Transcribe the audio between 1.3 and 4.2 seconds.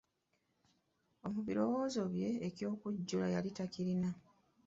Mu biroowozo bye eky'okujjula yali takirina.